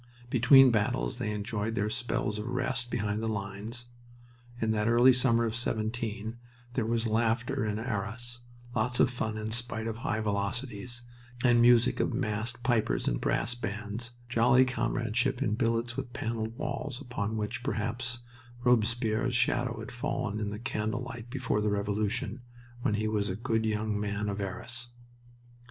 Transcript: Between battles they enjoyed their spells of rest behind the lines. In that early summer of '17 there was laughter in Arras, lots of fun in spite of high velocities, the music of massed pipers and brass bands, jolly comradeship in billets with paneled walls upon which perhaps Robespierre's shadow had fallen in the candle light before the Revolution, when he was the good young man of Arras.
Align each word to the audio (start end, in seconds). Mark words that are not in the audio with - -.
Between 0.31 0.71
battles 0.71 1.19
they 1.19 1.29
enjoyed 1.29 1.75
their 1.75 1.91
spells 1.91 2.39
of 2.39 2.47
rest 2.47 2.89
behind 2.89 3.21
the 3.21 3.27
lines. 3.27 3.85
In 4.59 4.71
that 4.71 4.87
early 4.87 5.13
summer 5.13 5.45
of 5.45 5.53
'17 5.55 6.37
there 6.73 6.87
was 6.87 7.05
laughter 7.05 7.63
in 7.63 7.77
Arras, 7.77 8.39
lots 8.75 8.99
of 8.99 9.11
fun 9.11 9.37
in 9.37 9.51
spite 9.51 9.85
of 9.85 9.99
high 9.99 10.19
velocities, 10.19 11.03
the 11.43 11.53
music 11.53 11.99
of 11.99 12.15
massed 12.15 12.63
pipers 12.63 13.07
and 13.07 13.21
brass 13.21 13.53
bands, 13.53 14.13
jolly 14.27 14.65
comradeship 14.65 15.39
in 15.39 15.53
billets 15.53 15.95
with 15.95 16.13
paneled 16.13 16.57
walls 16.57 16.99
upon 16.99 17.37
which 17.37 17.61
perhaps 17.61 18.21
Robespierre's 18.63 19.35
shadow 19.35 19.81
had 19.81 19.91
fallen 19.91 20.39
in 20.39 20.49
the 20.49 20.57
candle 20.57 21.01
light 21.03 21.29
before 21.29 21.61
the 21.61 21.69
Revolution, 21.69 22.41
when 22.81 22.95
he 22.95 23.07
was 23.07 23.27
the 23.27 23.35
good 23.35 23.67
young 23.67 23.99
man 23.99 24.29
of 24.29 24.41
Arras. 24.41 24.87